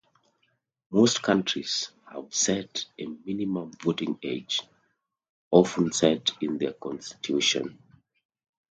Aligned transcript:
Most 0.89 1.21
countries 1.21 1.91
have 2.11 2.33
set 2.33 2.85
a 2.97 3.05
minimum 3.05 3.69
voting 3.83 4.17
age, 4.23 4.61
often 5.51 5.91
set 5.91 6.31
in 6.41 6.57
their 6.57 6.73
constitution. 6.73 7.77